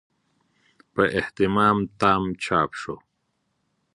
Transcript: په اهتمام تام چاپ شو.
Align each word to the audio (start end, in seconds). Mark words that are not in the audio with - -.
په 0.93 1.03
اهتمام 1.19 1.77
تام 1.99 2.23
چاپ 2.43 2.69
شو. 2.81 2.95